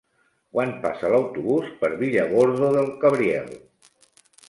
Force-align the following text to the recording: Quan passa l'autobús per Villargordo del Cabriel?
Quan 0.55 0.71
passa 0.85 1.11
l'autobús 1.17 1.69
per 1.83 1.93
Villargordo 2.01 2.73
del 2.79 2.93
Cabriel? 3.07 3.57